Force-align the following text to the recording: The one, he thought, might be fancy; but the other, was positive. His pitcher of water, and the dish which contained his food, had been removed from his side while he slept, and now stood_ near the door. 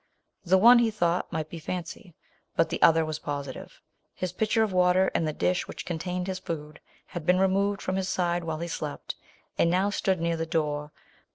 The 0.43 0.57
one, 0.57 0.79
he 0.79 0.89
thought, 0.89 1.31
might 1.31 1.47
be 1.47 1.59
fancy; 1.59 2.15
but 2.55 2.69
the 2.69 2.81
other, 2.81 3.05
was 3.05 3.19
positive. 3.19 3.79
His 4.15 4.31
pitcher 4.33 4.63
of 4.63 4.73
water, 4.73 5.11
and 5.13 5.27
the 5.27 5.31
dish 5.31 5.67
which 5.67 5.85
contained 5.85 6.25
his 6.25 6.39
food, 6.39 6.79
had 7.05 7.23
been 7.23 7.37
removed 7.37 7.83
from 7.83 7.97
his 7.97 8.09
side 8.09 8.43
while 8.43 8.57
he 8.61 8.67
slept, 8.67 9.13
and 9.59 9.69
now 9.69 9.91
stood_ 9.91 10.17
near 10.17 10.37
the 10.37 10.47
door. 10.47 10.91